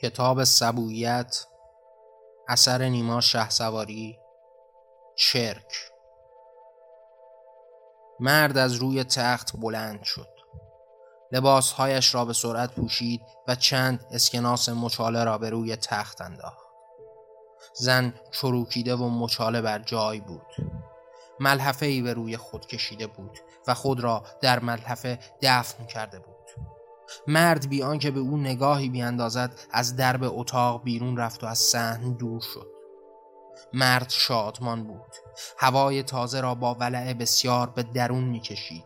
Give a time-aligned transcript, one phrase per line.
[0.00, 1.46] کتاب سبویت
[2.48, 4.18] اثر نیما شه سواری
[5.16, 5.92] چرک.
[8.20, 10.28] مرد از روی تخت بلند شد.
[11.32, 16.66] لباسهایش را به سرعت پوشید و چند اسکناس مچاله را به روی تخت انداخت.
[17.74, 20.46] زن چروکیده و مچاله بر جای بود.
[21.40, 26.35] ملحفه ای به روی خود کشیده بود و خود را در ملحفه دفن کرده بود.
[27.26, 32.12] مرد بی آنکه به او نگاهی بیاندازد از درب اتاق بیرون رفت و از صحن
[32.12, 32.76] دور شد.
[33.72, 35.14] مرد شادمان بود.
[35.58, 38.84] هوای تازه را با ولع بسیار به درون می‌کشید.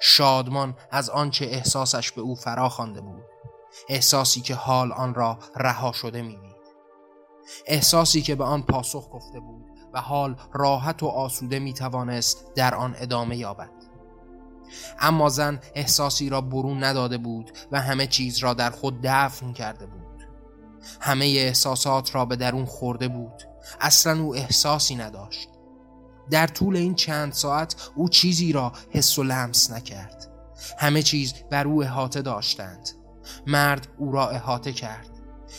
[0.00, 3.22] شادمان از آنچه احساسش به او فرا خوانده بود.
[3.88, 6.54] احساسی که حال آن را رها شده می‌دید.
[7.66, 12.94] احساسی که به آن پاسخ گفته بود و حال راحت و آسوده می‌توانست در آن
[12.98, 13.70] ادامه یابد.
[15.00, 19.86] اما زن احساسی را برون نداده بود و همه چیز را در خود دفن کرده
[19.86, 20.28] بود.
[21.00, 23.42] همه احساسات را به درون خورده بود.
[23.80, 25.48] اصلا او احساسی نداشت.
[26.30, 30.30] در طول این چند ساعت او چیزی را حس و لمس نکرد.
[30.78, 32.88] همه چیز بر او احاطه داشتند.
[33.46, 35.13] مرد او را احاطه کرد.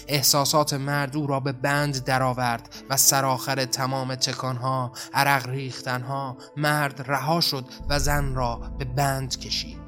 [0.07, 7.41] احساسات مرد او را به بند درآورد و سرآخر تمام تکانها عرق ریختنها مرد رها
[7.41, 9.85] شد و زن را به بند کشید.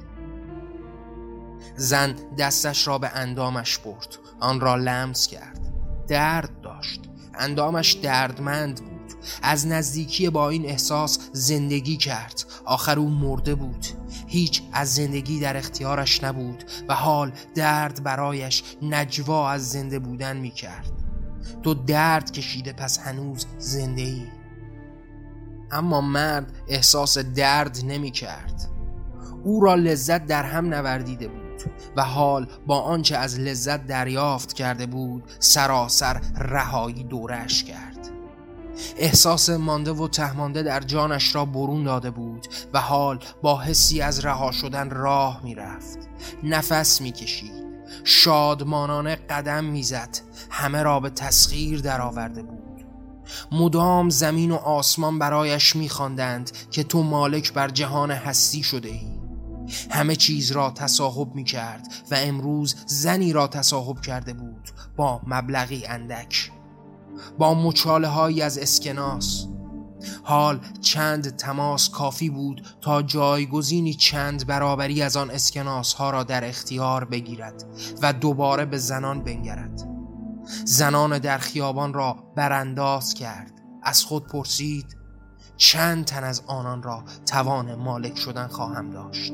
[1.75, 5.59] زن دستش را به اندامش برد آن را لمس کرد.
[6.07, 7.01] درد داشت.
[7.33, 9.13] اندامش دردمند بود.
[9.41, 12.43] از نزدیکی با این احساس زندگی کرد.
[12.65, 13.85] آخر او مرده بود.
[14.27, 20.51] هیچ از زندگی در اختیارش نبود و حال درد برایش نجوا از زنده بودن می
[20.51, 20.91] کرد
[21.63, 24.27] تو درد کشیده پس هنوز زنده ای
[25.71, 28.69] اما مرد احساس درد نمی کرد
[29.43, 31.47] او را لذت در هم نوردیده بود
[31.95, 37.96] و حال با آنچه از لذت دریافت کرده بود سراسر رهایی دورش کرد.
[38.97, 44.25] احساس مانده و تهمانده در جانش را برون داده بود و حال با حسی از
[44.25, 45.97] رها شدن راه می‌رفت.
[46.43, 47.67] نفس می‌کشید.
[48.03, 50.17] شادمانانه قدم می‌زد.
[50.49, 52.57] همه را به تسخیر درآورده بود.
[53.51, 59.17] مدام زمین و آسمان برایش میخواندند که تو مالک بر جهان هستی شده ای.
[59.91, 65.85] همه چیز را تصاحب می کرد و امروز زنی را تصاحب کرده بود با مبلغی
[65.85, 66.51] اندک.
[67.37, 69.47] با مچاله های از اسکناس.
[70.23, 76.47] حال چند تماس کافی بود تا جایگزینی چند برابری از آن اسکناس ها را در
[76.47, 77.63] اختیار بگیرد
[78.01, 79.87] و دوباره به زنان بنگرد.
[80.65, 83.51] زنان در خیابان را برانداز کرد.
[83.83, 84.97] از خود پرسید
[85.57, 89.33] چند تن از آنان را توان مالک شدن خواهم داشت؟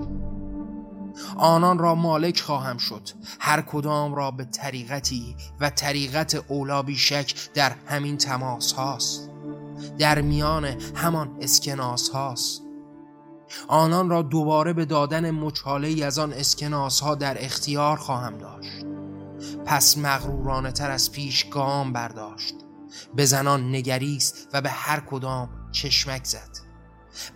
[1.38, 3.10] آنان را مالک خواهم شد.
[3.40, 9.30] هر کدام را به طریقتی و طریقت اولا بیشک در همین تماس هاست.
[10.00, 10.66] در میان
[10.96, 12.62] همان اسکناس هاست.
[13.68, 18.86] آنان را دوباره به دادن مچاله از آن اسکناس ها در اختیار خواهم داشت.
[19.66, 22.56] پس مغرورانه تر از پیش گام برداشت.
[23.16, 26.63] به زنان نگریست و به هر کدام چشمک زد.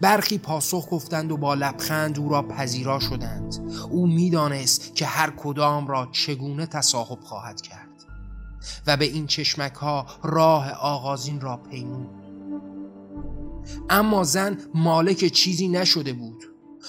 [0.02, 3.56] برخی پاسخ گفتند و با لبخند او را پذیرا شدند.
[3.90, 7.88] او می‌دانست که هر کدام را چگونه تصاحب خواهد کرد
[8.88, 12.10] و به این چشمک ها راه آغازین را پیمود.
[13.90, 16.44] اما زن مالک چیزی نشده بود.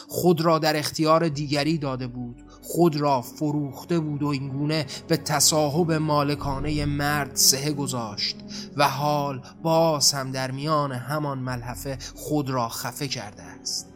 [0.09, 2.43] خود را در اختیار دیگری داده بود.
[2.69, 8.37] خود را فروخته بود و اینگونه به تصاحب مالکانه مرد سه گذاشت
[8.77, 13.89] و حال باز هم در میان همان ملحفه خود را خفه کرده است.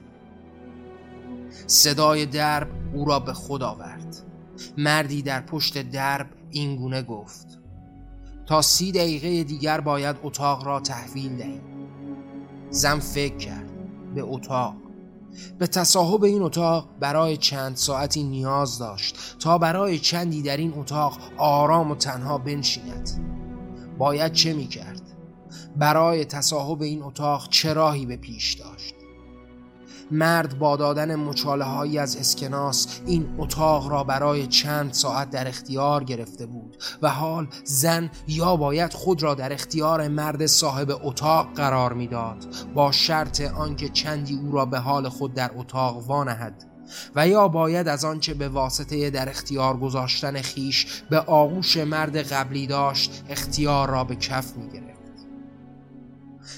[1.66, 4.16] صدای درب او را به خود آورد.
[4.78, 7.59] مردی در پشت درب اینگونه گفت
[8.47, 11.62] تا سی دقیقه دیگر باید اتاق را تحویل دهیم.
[12.71, 13.71] زن فکر کرد
[14.15, 14.81] به اتاق
[15.59, 21.19] به تصاحب این اتاق برای چند ساعتی نیاز داشت تا برای چندی در این اتاق
[21.38, 23.11] آرام و تنها بنشیند
[23.99, 25.02] باید چه می کرد؟
[25.76, 28.94] برای تصاحب این اتاق چه راهی به پیش داشت؟
[30.12, 36.05] مرد با دادن مچاله هایی از اسکناس این اتاق را برای چند ساعت در اختیار
[36.05, 41.93] گرفته بود و حال زن یا باید خود را در اختیار مرد صاحب اتاق قرار
[41.93, 46.65] می‌داد با شرط آنکه چندی او را به حال خود در اتاق وانهد
[47.15, 52.67] و یا باید از آنچه به واسطه در اختیار گذاشتن خیش به آغوش مرد قبلی
[52.67, 54.93] داشت اختیار را به کف می گرفت.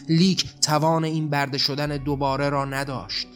[0.09, 3.29] لیک توان این برده شدن دوباره را نداشت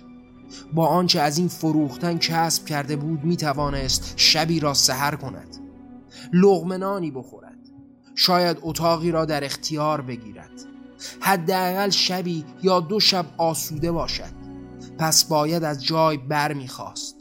[0.73, 5.57] با آنچه از این فروختن کسب کرده بود می توانست شبی را سهر کند
[6.33, 7.59] لغمنانی بخورد
[8.15, 10.51] شاید اتاقی را در اختیار بگیرد.
[11.21, 14.39] حداقل شبی یا دو شب آسوده باشد
[14.99, 17.17] پس باید از جای بر می‌خواست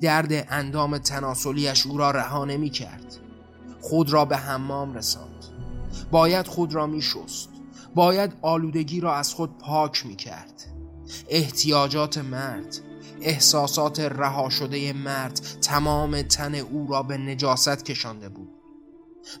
[0.00, 3.16] درد اندام تناسلیش او را رها نمی کرد
[3.80, 5.44] خود را به حمام رساند.
[6.10, 7.48] باید خود را می شست
[7.94, 10.65] باید آلودگی را از خود پاک می کرد
[11.28, 12.76] احتیاجات مرد
[13.20, 18.50] احساسات رها شده مرد تمام تن او را به نجاست کشانده بود.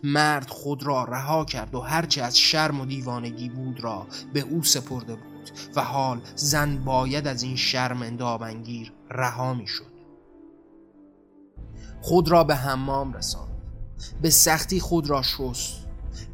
[0.04, 4.62] مرد خود را رها کرد و هرچه از شرم و دیوانگی بود را به او
[4.62, 9.96] سپرده بود و حال زن باید از این شرم اندابنگیر رها می شد
[12.00, 13.56] خود را به حمام رساند.
[14.22, 15.86] به سختی خود را شست.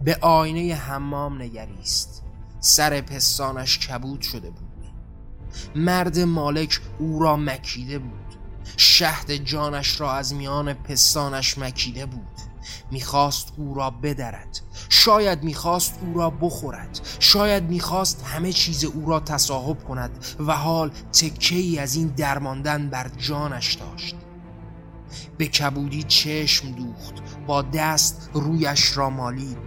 [0.05, 2.23] به آینه حمام نگریست.
[2.61, 4.72] سر پستانش کبود شده بود.
[5.77, 8.13] مرد مالک او را مکیده بود.
[8.77, 12.23] شهد جانش را از میان پستانش مکیده بود.
[12.91, 14.61] می‌خواست او را بدرد.
[14.89, 17.01] شاید می‌خواست او را بخورد.
[17.19, 22.91] شاید می‌خواست همه چیز او را تصاحب کند و حال تکه ای از این درماندن
[22.91, 24.17] بر جانش داشت.
[25.39, 27.15] به کبودی چشم دوخت.
[27.47, 29.59] با دست رویش را مالید.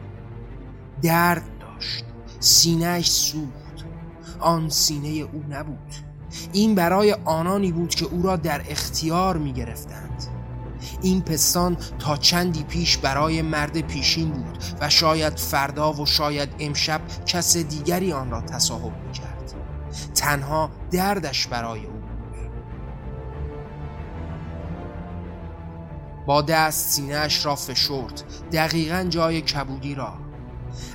[1.01, 2.05] درد داشت.
[2.39, 3.64] سینهش سوخت.
[4.39, 5.93] آن سینه او نبود.
[6.53, 10.23] این برای آنانی بود که او را در اختیار می گرفتند
[11.01, 17.01] این پستان تا چندی پیش برای مرد پیشین بود و شاید فردا و شاید امشب
[17.25, 19.53] کس دیگری آن را تصاحب می کرد
[20.15, 21.95] تنها دردش برای او
[26.25, 30.13] با دست سینهش را فشرد دقیقا جای کبودی را.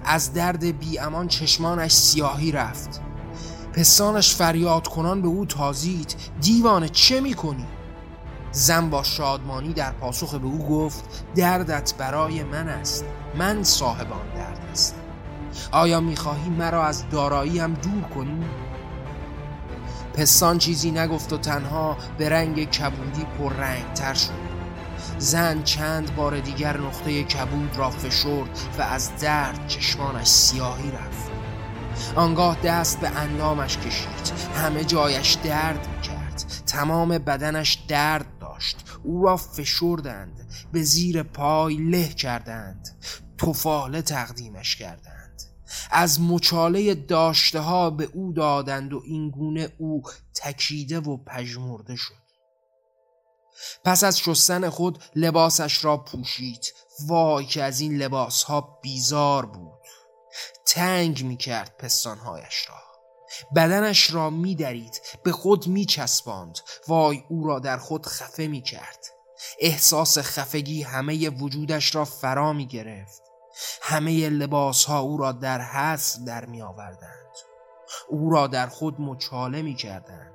[0.04, 3.00] از درد بی امان چشمانش سیاهی رفت.
[3.72, 6.14] پسانش فریاد کنان به او تازید.
[6.40, 7.67] دیوانه چه می‌کنی؟
[8.52, 13.05] زن با شادمانی در پاسخ به او گفت دردت برای من است.
[13.38, 14.94] من صاحب آن درد است
[15.72, 18.44] آیا می‌خواهی مرا از داراییم دور کنی؟
[20.14, 24.50] پسان چیزی نگفت و تنها به رنگ کبودی پر رنگ تر شد.
[25.19, 31.30] زن چند بار دیگر نقطه کبود را فشرد و از درد چشمانش سیاهی رفت.
[32.16, 34.32] آنگاه دست به اندامش کشید.
[34.54, 36.44] همه جایش درد کرد.
[36.66, 38.76] تمام بدنش درد داشت.
[39.02, 40.48] او را فشردند.
[40.72, 42.88] به زیر پای له کردند.
[43.38, 45.42] توفاله تقدیمش کردند.
[45.90, 50.02] از مچاله داشته ها به او دادند و اینگونه او
[50.34, 52.14] تکیده و پژمرده شد.
[53.84, 56.72] پس از شستن خود لباسش را پوشید.
[57.06, 59.80] وای که از این لباس ها بیزار بود.
[60.67, 62.75] تنگ می کرد پستانهایش را.
[63.56, 68.62] بدنش را می درید به خود می چسباند وای او را در خود خفه می
[68.62, 69.06] کرد
[69.61, 73.23] احساس خفگی همه وجودش را فرا می گرفت
[73.82, 77.37] همه لباس ها او را در حس در می آوردند
[78.09, 80.35] او را در خود مچاله می کردند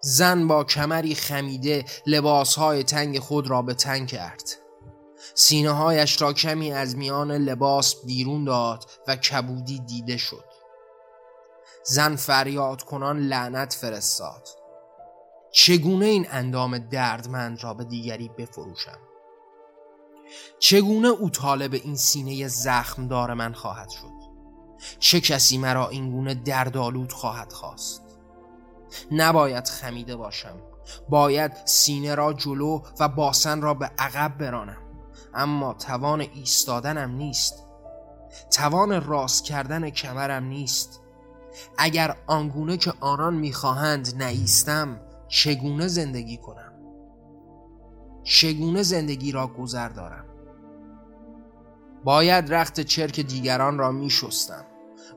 [0.00, 4.67] زن با کمری خمیده لباسهای تنگ خود را به تنگ کرد.
[5.34, 10.44] سینه هایش را کمی از میان لباس بیرون داد و کبودی دیده شد.
[11.84, 14.48] زن فریاد کنان لعنت فرستاد.
[15.52, 18.98] چگونه این اندام دردمند را به دیگری بفروشم؟
[20.58, 24.18] چگونه او طالب این سینه زخمدار من خواهد شد؟
[24.98, 28.02] چه کسی مرا اینگونه دردآلود خواهد خواست؟
[29.10, 30.60] نباید خمیده باشم.
[31.08, 34.87] باید سینه را جلو و باسن را به عقب برانم.
[35.34, 37.64] اما توان ایستادنم نیست.
[38.50, 41.00] توان راست کردن کمرم نیست.
[41.78, 46.72] اگر آنگونه که آنان می‌خواهند نیستم چگونه زندگی کنم؟
[48.22, 50.24] چگونه زندگی را گذر دارم؟
[52.04, 54.64] باید رخت چرک دیگران را می شستم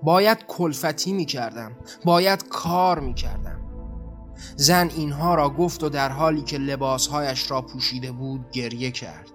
[0.03, 1.71] باید کلفتی می کردم
[2.05, 3.59] باید کار می کردم
[4.55, 9.30] زن اینها را گفت و در حالی که لباسهایش را پوشیده بود گریه کرد.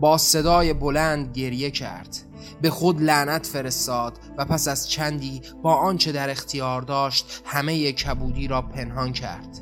[0.00, 2.16] با صدای بلند گریه کرد.
[2.62, 8.48] به خود لعنت فرستاد و پس از چندی با آنچه در اختیار داشت همه کبودی
[8.48, 9.58] را پنهان کرد.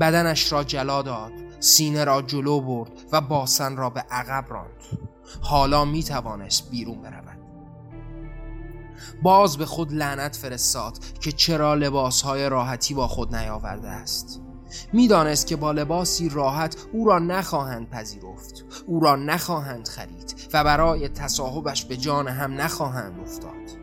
[0.00, 4.82] بدنش را جلا داد سینه را جلو برد و باسن را به عقب راند.
[5.40, 7.38] حالا می توانست بیرون برود.
[9.22, 14.41] باز به خود لعنت فرستاد که چرا لباسهای راحتی با خود نیاورده است.
[14.92, 21.08] می‌دانست که با لباسی راحت او را نخواهند پذیرفت او را نخواهند خرید و برای
[21.08, 23.82] تصاحبش به جان هم نخواهند افتاد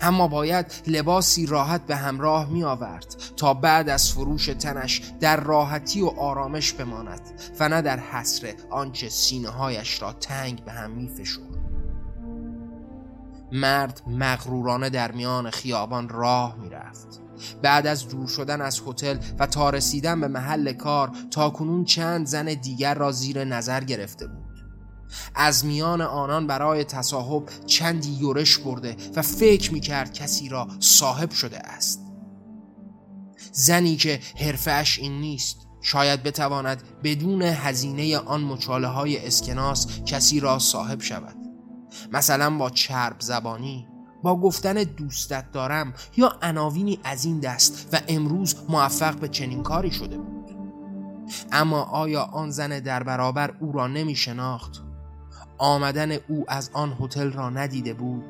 [0.00, 6.02] اما باید لباسی راحت به همراه می آورد تا بعد از فروش تنش در راحتی
[6.02, 7.20] و آرامش بماند
[7.60, 11.10] و نه در حسر آنچه سینه هایش را تنگ به هم می.
[13.52, 17.20] مرد مغرورانه در میان خیابان راه می رفت.
[17.62, 22.26] بعد از دور شدن از هتل و تا رسیدن به محل کار تا کنون چند
[22.26, 24.50] زن دیگر را زیر نظر گرفته بود.
[25.34, 31.58] از میان آنان برای تصاحب چندی یورش برده و فکر می‌کرد کسی را صاحب شده
[31.58, 32.00] است.
[33.52, 35.56] زنی که حرفش این نیست.
[35.82, 41.36] شاید بتواند بدون هزینه آن مچاله های اسکناس کسی را صاحب شود.
[42.12, 43.89] مثلا با چرب زبانی
[44.22, 49.90] با گفتن دوستت دارم یا عناوینی از این دست و امروز موفق به چنین کاری
[49.90, 50.50] شده بود.
[51.52, 54.82] اما آیا آن زن در برابر او را نمی شناخت؟
[55.58, 58.24] آمدن او از آن هتل را ندیده بود.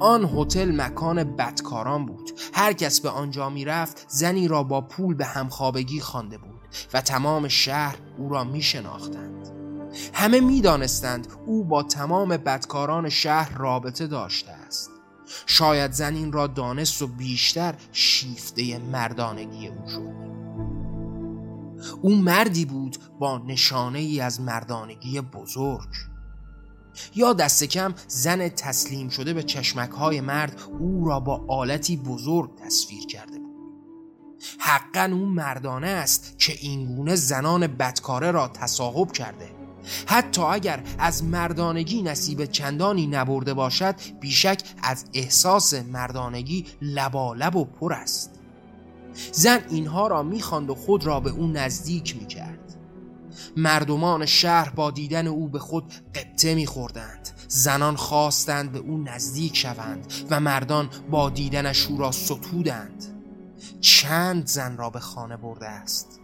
[0.00, 2.30] آن هتل مکان بدکاران بود.
[2.54, 7.00] هر کس به آنجا می رفت زنی را با پول به همخوابگی خوانده بود و
[7.00, 9.61] تمام شهر او را می شناختند.
[10.12, 14.90] همه می دانستند او با تمام بدکاران شهر رابطه داشته است.
[15.46, 20.32] شاید زن این را دانست و بیشتر شیفته مردانگی او شد.
[22.02, 25.88] او مردی بود با نشانه ای از مردانگی بزرگ.
[27.14, 32.50] یا دست کم زن تسلیم شده به چشمک های مرد او را با آلتی بزرگ
[32.56, 33.52] تصویر کرده بود.
[34.58, 39.61] حقا او مردانه است که اینگونه زنان بدکاره را تصاحب کرده.
[40.06, 47.92] حتی اگر از مردانگی نصیب چندانی نبرده باشد بیشک از احساس مردانگی لبالب و پر
[47.92, 48.30] است.
[49.32, 52.58] زن اینها را می‌خواند و خود را به او نزدیک می‌کرد.
[53.56, 57.28] مردمان شهر با دیدن او به خود قبطه میخوردند.
[57.48, 63.04] زنان خواستند به او نزدیک شوند و مردان با دیدنش او را ستودند.
[63.80, 66.20] چند زن را به خانه برده است.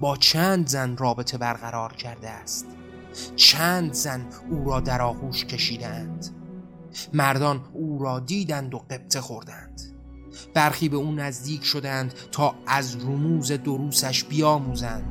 [0.00, 2.66] با چند زن رابطه برقرار کرده است.
[3.36, 6.26] چند زن او را در آغوش کشیدند.
[7.12, 9.80] مردان او را دیدند و قبطه خوردند.
[10.54, 15.04] برخی به او نزدیک شدند تا از رموز دروسش بیاموزند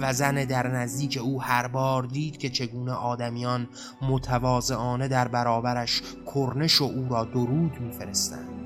[0.00, 3.68] و زن در نزدیک او هر بار دید که چگونه آدمیان
[4.02, 6.02] متواضعانه در برابرش
[6.34, 8.59] کرنش و او را درود میفرستند.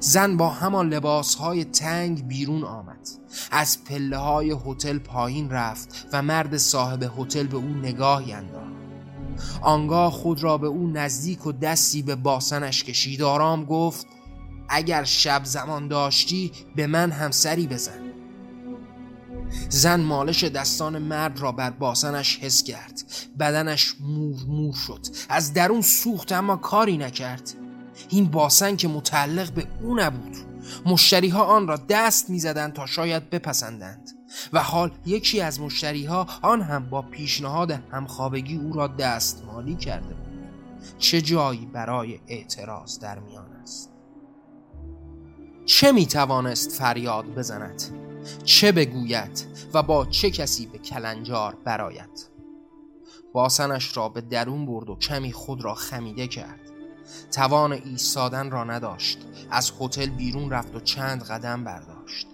[0.00, 3.08] زن با همان لباس های تنگ بیرون آمد.
[3.50, 8.72] از پله های هتل پایین رفت و مرد صاحب هتل به او نگاهی انداخت.
[9.62, 13.22] آنگاه خود را به او نزدیک و دستی به باسنش کشید.
[13.22, 14.06] آرام گفت
[14.68, 18.12] اگر شب زمان داشتی به من هم سری بزن.
[19.68, 23.02] زن مالش دستان مرد را بر باسنش حس کرد.
[23.38, 25.06] بدنش مور مور شد.
[25.28, 27.54] از درون سوخت اما کاری نکرد.
[28.08, 30.36] این باسن که متعلق به او نبود.
[30.86, 34.10] مشتری ها آن را دست می‌زدند تا شاید بپسندند.
[34.52, 39.74] و حال یکی از مشتری ها آن هم با پیشنهاد همخوابگی او را دست مالی
[39.74, 40.32] کرده بود.
[40.98, 43.92] چه جایی برای اعتراض در میان است؟
[45.64, 47.82] چه می توانست فریاد بزند؟
[48.44, 52.28] چه بگوید و با چه کسی به کلنجار براید
[53.32, 56.61] باسنش را به درون برد و کمی خود را خمیده کرد.
[57.32, 59.18] توان ایستادن را نداشت.
[59.50, 62.26] از هتل بیرون رفت و چند قدم برداشت.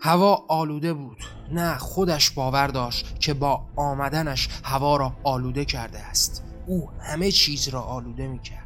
[0.00, 1.18] هوا آلوده بود.
[1.52, 6.42] نه خودش باور داشت که با آمدنش هوا را آلوده کرده است.
[6.66, 8.65] او همه چیز را آلوده می کرد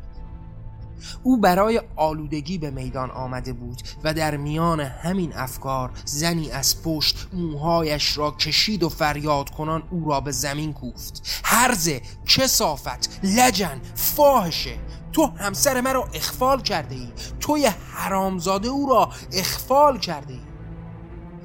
[1.23, 7.28] او برای آلودگی به میدان آمده بود و در میان همین افکار زنی از پشت
[7.33, 11.40] موهایش را کشید و فریاد کنان او را به زمین کوفت.
[11.45, 14.78] هرزه کسافت لجن فاحشه
[15.12, 17.09] تو همسر مرا اخفال کرده ای
[17.40, 20.40] توی حرامزاده او را اخفال کرده ای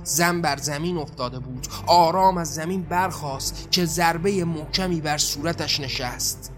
[0.03, 1.67] زن بر زمین افتاده بود.
[1.87, 6.51] آرام از زمین برخاست که ضربه محکمی بر صورتش نشست.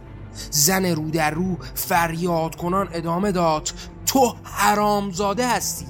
[0.51, 3.69] زن رو در رو فریاد کنان ادامه داد.
[4.05, 5.85] تو حرامزاده هستی.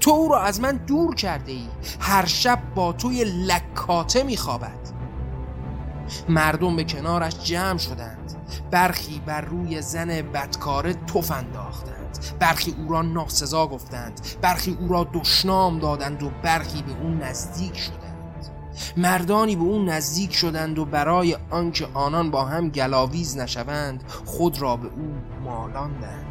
[0.00, 1.68] تو او را از من دور کرده ای.
[2.00, 4.78] هر شب با توی لکاته میخوابد.
[6.28, 8.34] مردم به کنارش جمع شدند.
[8.70, 12.18] برخی بر روی زن بدکاره توف انداختند.
[12.40, 14.20] برخی او را ناسزا گفتند.
[14.42, 18.07] برخی او را دشنام دادند و برخی به او نزدیک شدند.
[18.96, 24.76] مردانی به او نزدیک شدند و برای آنکه آنان با هم گلاویز نشوند خود را
[24.76, 26.28] به او مالاندند.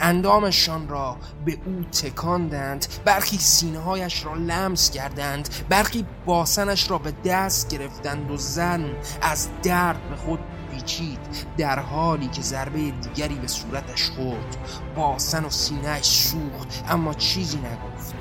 [0.00, 7.12] اندامشان را به او تکاندند برخی سینه هایش را لمس کردند برخی باسنش را به
[7.24, 8.84] دست گرفتند و زن
[9.22, 10.38] از درد به خود
[10.72, 11.18] پیچید
[11.58, 14.56] در حالی که ضربه دیگری به صورتش خورد.
[14.96, 18.14] باسن و سینهش سوخت اما چیزی نگفت.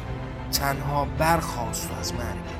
[0.52, 2.57] تنها برخواست از مرگ.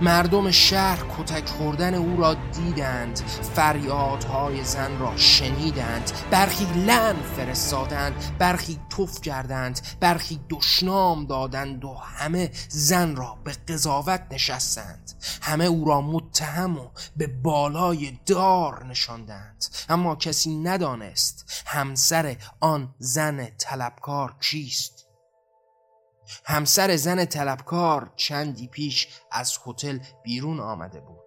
[0.00, 3.18] مردم شهر کتک خوردن او را دیدند.
[3.54, 6.12] فریادهای زن را شنیدند.
[6.30, 8.12] برخی لن فرستادند.
[8.38, 9.80] برخی توف کردند.
[10.00, 15.12] برخی دشنام دادند و همه زن را به قضاوت نشستند.
[15.42, 19.64] همه او را متهم و به بالای دار نشاندند.
[19.88, 24.95] اما کسی ندانست همسر آن زن طلبکار کیست.
[26.44, 31.26] همسر زن طلبکار چندی پیش از هتل بیرون آمده بود.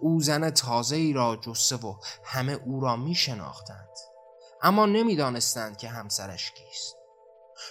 [0.00, 1.94] او زن تازه ای را جسته و
[2.24, 3.88] همه او را می شناختند
[4.62, 6.96] اما نمی‌دانستند که همسرش کیست.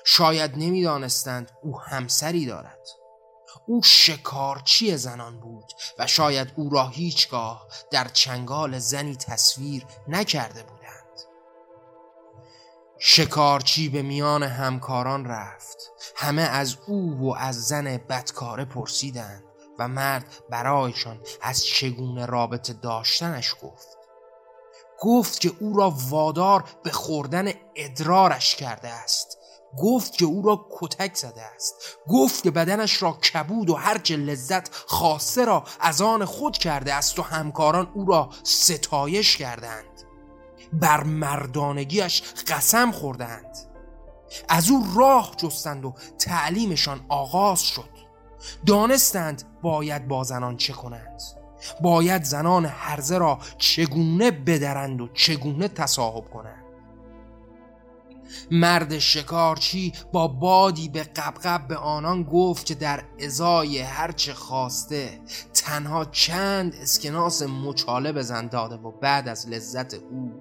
[0.05, 2.87] شاید نمی‌دانستند او همسری دارد.
[3.67, 10.80] او شکارچی زنان بود و شاید او را هیچگاه در چنگال زنی تصویر نکرده بود.
[13.03, 15.77] شکارچی به میان همکاران رفت.
[16.15, 19.43] همه از او و از زن بدکاره پرسیدند
[19.79, 23.87] و مرد برایشان از چگونه رابطه داشتنش گفت.
[24.99, 29.37] گفت که او را وادار به خوردن ادرارش کرده است.
[29.77, 31.75] گفت که او را کتک زده است.
[32.07, 37.19] گفت که بدنش را کبود و هرچه لذت خاصه را از آن خود کرده است
[37.19, 39.90] و همکاران او را ستایش کردند.
[40.73, 43.57] بر مردانگیش قسم خوردند.
[44.49, 47.89] از او راه جستند و تعلیمشان آغاز شد.
[48.65, 51.21] دانستند باید با زنان چه کنند.
[51.81, 56.63] باید زنان هرزه را چگونه بدرند و چگونه تصاحب کنند.
[58.51, 65.19] مرد شکارچی با بادی به قبقب به آنان گفت که در ازای هرچه خواسته
[65.53, 70.31] تنها چند اسکناس مچاله بزن داده و بعد از لذت او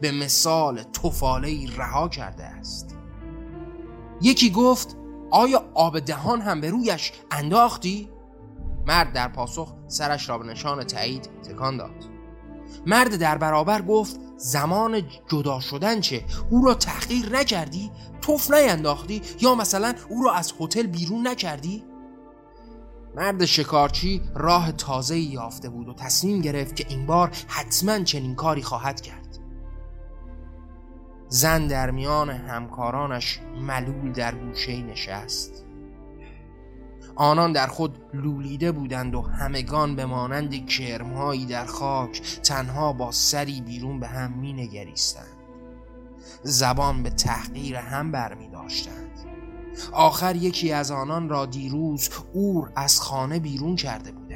[0.00, 2.96] به مثال توفاله رها کرده است
[4.22, 4.96] یکی گفت
[5.30, 8.10] آیا آب دهان هم به رویش انداختی؟
[8.86, 12.07] مرد در پاسخ سرش را به نشان تایید تکان داد
[12.86, 19.54] مرد در برابر گفت زمان جدا شدن چه؟ او را تحقیر نکردی؟ توف نینداختی؟ یا
[19.54, 21.84] مثلا او را از هتل بیرون نکردی؟
[23.16, 28.62] مرد شکارچی راه تازه یافته بود و تصمیم گرفت که این بار حتما چنین کاری
[28.62, 29.38] خواهد کرد.
[31.28, 35.67] زن در میان همکارانش ملول در گوشه نشست.
[37.18, 43.60] آنان در خود لولیده بودند و همگان به مانند کرمهایی در خاک تنها با سری
[43.60, 45.36] بیرون به هم می نگریستند
[46.42, 49.10] زبان به تحقیر هم برمی داشتند
[49.92, 54.27] آخر یکی از آنان را دیروز اور از خانه بیرون کرده بودند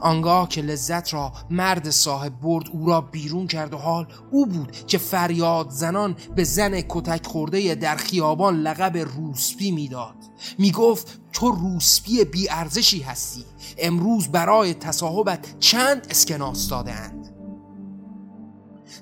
[0.00, 4.86] آنگاه که لذت را مرد صاحب برد او را بیرون کرد و حال او بود
[4.86, 10.16] که فریاد زنان به زن کتک خورده در خیابان لقب روسپی می‌داد.
[10.58, 13.44] می‌گفت تو روسپی بیارزشی هستی.
[13.78, 17.30] امروز برای تصاحبت چند اسکناس دادهاند؟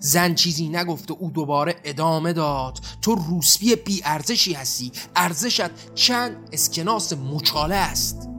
[0.01, 4.93] زن چیزی نگفت و او دوباره ادامه داد تو روسپی بیارزشی هستی.
[5.17, 8.32] ارزشت چند اسکناس مچاله است؟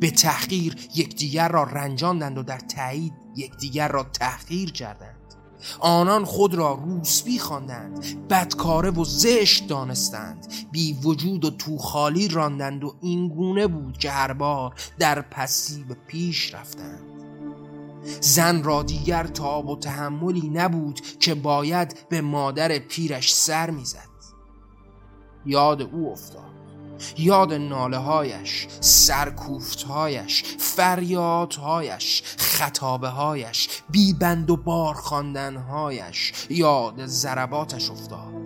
[0.00, 5.16] به تحقیر یکدیگر را رنجاندند و در تایید یکدیگر را تحقیر کردند.
[5.80, 10.46] آنان خود را روسبی خواندند بدکاره و زشت دانستند.
[10.72, 15.84] بی وجود و تو خالی راندند و این گونه بود که هر بار در پسی
[15.84, 17.10] به پیش رفتند.
[18.20, 24.10] زن را دیگر تاب و تحملی نبود که باید به مادر پیرش سر می‌زد.
[25.46, 26.49] یاد او افتاد.
[27.18, 37.06] یاد ناله هایش سرکوفت هایش فریاد هایش خطابه هایش بیبند و بار خواندن هایش یاد
[37.06, 38.40] ضرباتش افتاد.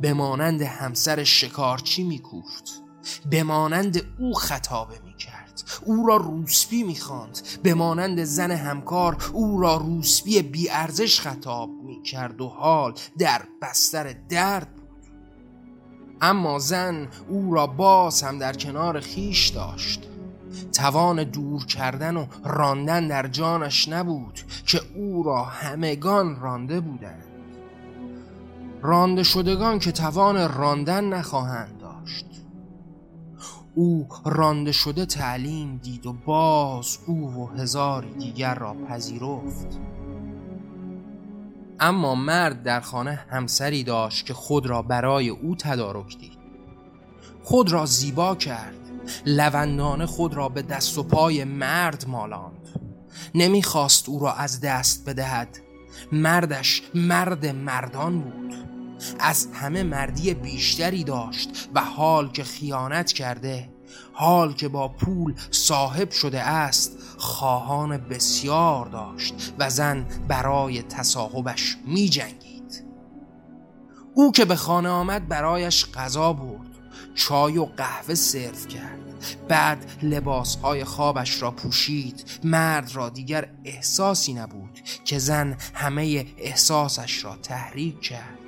[0.00, 2.82] به مانند همسر شکارچی میکوفت
[3.30, 9.76] به مانند او خطابه می‌کرد او را روسبی می‌خواند به مانند زن همکار او را
[9.76, 14.79] روسبی بیارزش خطاب می‌کرد و حال در بستر درد
[16.20, 20.06] اما زن او را باز هم در کنار خیش داشت.
[20.72, 27.24] توان دور کردن و راندن در جانش نبود که او را همگان رانده بودند.
[28.82, 32.26] رانده شدگان که توان راندن نخواهند داشت.
[33.74, 39.78] او رانده شده تعلیم دید و باز او و هزاری دیگر را پذیرفت.
[41.80, 46.38] اما مرد در خانه همسری داشت که خود را برای او تدارک دید.
[47.42, 48.74] خود را زیبا کرد.
[49.26, 52.68] لوندانه خود را به دست و پای مرد مالاند.
[53.34, 55.58] نمی‌خواست او را از دست بدهد.
[56.12, 58.54] مردش مرد مردان بود.
[59.20, 63.68] از همه مردی بیشتری داشت و حال که خیانت کرده
[64.12, 72.08] حال که با پول صاحب شده است خواهان بسیار داشت و زن برای تصاحبش می
[72.08, 72.84] جنگید
[74.14, 76.70] او که به خانه آمد برایش غذا برد
[77.14, 79.00] چای و قهوه سرو کرد.
[79.48, 82.40] بعد لباسهای خوابش را پوشید.
[82.44, 88.38] مرد را دیگر احساسی نبود که زن همه احساسش را تحریک کرد.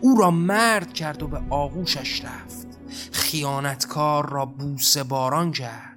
[0.00, 2.65] او را مرد کرد و به آغوشش رفت.
[3.12, 5.96] خیانتکار را بوسه باران کرد.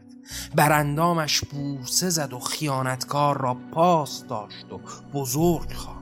[0.55, 4.79] براندامش بوسه زد و خیانتکار را پاس داشت و
[5.13, 5.99] بزرگ خواند.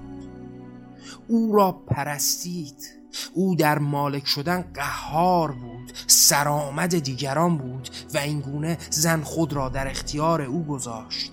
[1.28, 2.98] او را پرستید.
[3.34, 9.88] او در مالک شدن قهار بود سرآمد دیگران بود و اینگونه زن خود را در
[9.88, 11.32] اختیار او گذاشت.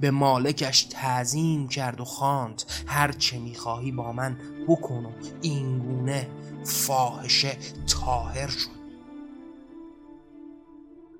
[0.00, 4.38] به مالکش تعظیم کرد و خواند هر چه می‌خواهی با من
[4.68, 5.10] بکن و
[5.42, 6.28] اینگونه
[6.64, 8.75] فاحشه تاهر شد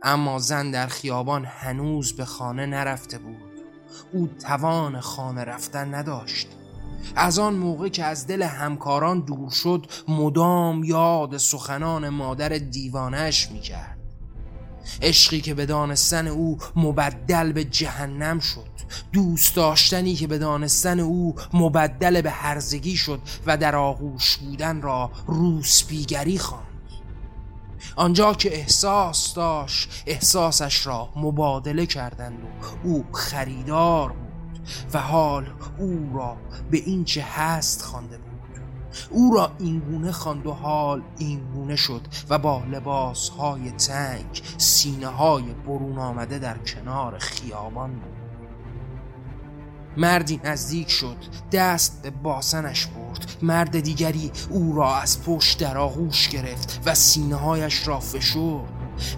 [0.07, 3.37] اما زن در خیابان هنوز به خانه نرفته بود.
[4.13, 6.49] او توان خانه رفتن نداشت.
[7.17, 13.99] از آن موقع که از دل همکاران دور شد مدام یاد سخنان مادر دیوانش می‌کرد.
[15.03, 18.77] عشقی که به دانستن او مبدل به جهنم شد.
[19.13, 25.11] دوست داشتنی که به دانستن او مبدل به هرزگی شد و در آغوش بودن را
[25.27, 26.76] روسپیگری خواند.
[27.97, 34.59] آنجا که احساس داشت احساسش را مبادله کردند و او خریدار بود
[34.93, 35.47] و حال
[35.79, 36.37] او را
[36.71, 38.27] به این چه هست خوانده بود.
[39.11, 45.43] او را اینگونه خواند و حال اینگونه شد و با لباس های تنگ سینه های
[45.43, 48.26] برون آمده در کنار خیابان بود.
[49.97, 51.17] مردی نزدیک شد
[51.53, 53.37] دست به باسنش برد.
[53.43, 58.69] مرد دیگری او را از پشت در آغوش گرفت و سینه هایش را فشرد.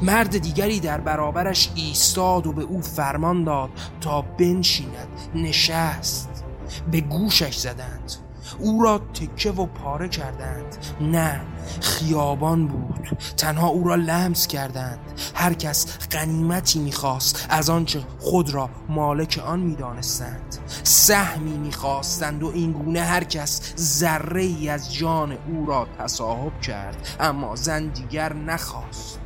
[0.03, 6.45] مرد دیگری در برابرش ایستاد و به او فرمان داد تا بنشیند نشست.
[6.91, 8.28] به گوشش زدند.
[8.59, 10.77] او را تکه و پاره کردند.
[11.01, 11.41] نه
[11.81, 13.19] خیابان بود.
[13.37, 14.99] تنها او را لمس کردند.
[15.35, 20.59] هر کس غنیمتی می‌خواست از آنچه خود را مالک آن می‌دانستند.
[20.83, 27.57] سهمی می‌خواستند و اینگونه هر کس ذره ای از جان او را تصاحب کرد اما
[27.57, 29.21] زن دیگر نخواست.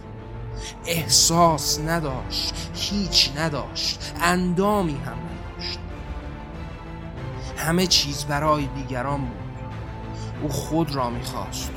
[0.86, 4.12] احساس نداشت هیچ نداشت.
[4.22, 5.21] اندامی هم
[7.62, 9.38] همه چیز برای دیگران بود.
[10.42, 11.72] او خود را می‌خواست.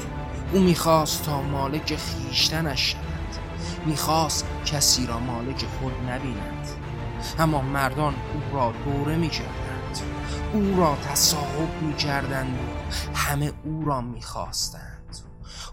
[0.54, 3.06] او می‌خواست تا مالک خیشتنش شود.
[3.86, 6.68] می‌خواست کسی را مالک خود نبیند.
[7.40, 10.00] اما مردان او را دوره می‌کردند.
[10.54, 12.60] او را تصاحب می‌کردند.
[13.14, 15.18] و همه او را می‌خواستند.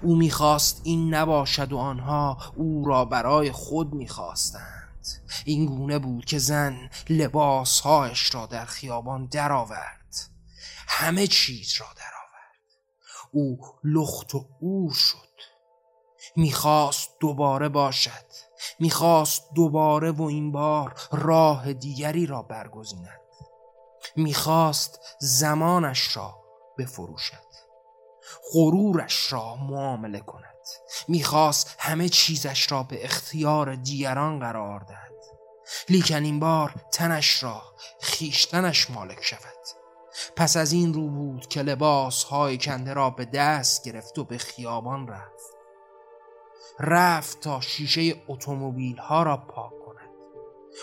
[0.03, 5.07] او می‌خواست این نباشد و آنها او را برای خود می‌خواستند.
[5.45, 6.77] این گونه بود که زن
[7.11, 10.02] لباسهایش را در خیابان درآورد.
[10.95, 12.23] همه چیز را درآورد.
[13.33, 15.33] او لخت و اور شد.
[16.37, 18.27] می‌خواست دوباره باشد.
[18.79, 23.21] می‌خواست دوباره و این بار راه دیگری را برگزیند.
[24.17, 26.45] می‌خواست زمانش را
[26.79, 27.53] بفروشد.
[28.53, 30.67] غرورش را معامله کند.
[31.09, 35.13] می‌خواست همه چیزش را به اختیار دیگران قرار دهد.
[35.89, 37.63] لیکن این بار تنش را
[38.01, 39.62] خیشتنش مالک شود.
[40.37, 44.39] پس از این رو بود که لباس های کنده را به دست گرفت و به
[44.39, 45.57] خیابان رفت.
[46.81, 50.11] رفت تا شیشه اتومبیل ها را پاک کند.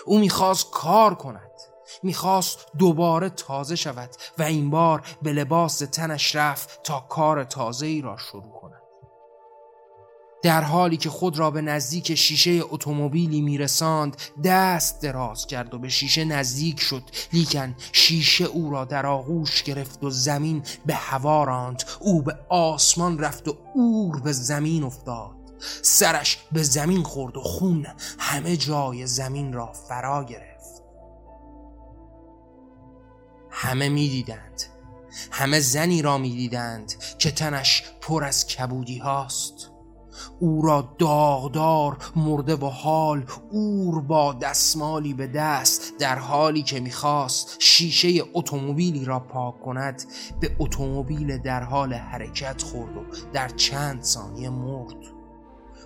[0.06, 1.50] او می‌خواست کار کند.
[2.02, 8.00] می‌خواست دوباره تازه شود و این بار به لباس تنش رفت تا کار تازه ای
[8.00, 8.69] را شروع کند.
[10.42, 15.88] در حالی که خود را به نزدیک شیشه اتومبیلی میرساند دست دراز کرد و به
[15.88, 17.02] شیشه نزدیک شد.
[17.32, 21.82] لیکن شیشه او را در آغوش گرفت و زمین به هوا راند.
[22.00, 25.30] او به آسمان رفت و اور به زمین افتاد.
[25.82, 27.86] سرش به زمین خورد و خون
[28.18, 30.82] همه جای زمین را فرا گرفت.
[33.50, 34.62] همه می‌دیدند.
[35.30, 39.69] همه زنی را می‌دیدند که تنش پر از کبودی هاست.
[40.40, 47.56] او را داغدار مرده و حال اور با دستمالی به دست در حالی که می‌خواست
[47.58, 50.02] شیشه اتومبیلی را پاک کند
[50.40, 53.00] به اتومبیل در حال حرکت خورد و
[53.32, 54.96] در چند ثانیه مرد.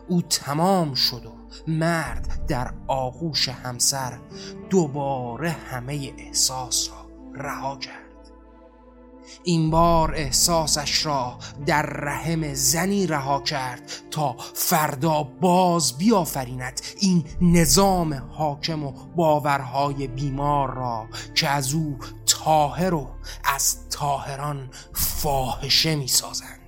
[0.09, 1.33] او تمام شد و
[1.69, 4.19] مرد در آغوش همسر
[4.71, 8.04] دوباره همه احساس را رها کرد.
[9.45, 18.15] این بار احساسش را در رحم زنی رها کرد تا فردا باز بیافریند این نظام
[18.15, 23.11] حاکم و باورهای بیمار را که از او تاهر و
[23.45, 26.64] از تاهران فاحشه می سازند